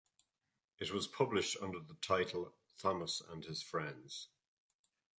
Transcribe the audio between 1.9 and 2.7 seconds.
title